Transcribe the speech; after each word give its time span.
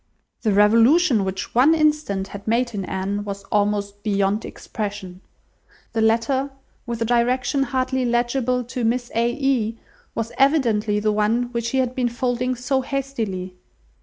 The 0.41 0.51
revolution 0.51 1.23
which 1.25 1.53
one 1.53 1.75
instant 1.75 2.29
had 2.29 2.47
made 2.47 2.73
in 2.73 2.85
Anne, 2.85 3.23
was 3.23 3.43
almost 3.51 4.01
beyond 4.01 4.45
expression. 4.45 5.21
The 5.93 6.01
letter, 6.01 6.49
with 6.87 7.03
a 7.03 7.05
direction 7.05 7.61
hardly 7.61 8.03
legible, 8.03 8.63
to 8.63 8.83
"Miss 8.83 9.11
A. 9.13 9.31
E.—," 9.31 9.77
was 10.15 10.31
evidently 10.39 10.99
the 10.99 11.11
one 11.11 11.51
which 11.51 11.69
he 11.69 11.77
had 11.77 11.93
been 11.93 12.09
folding 12.09 12.55
so 12.55 12.81
hastily. 12.81 13.55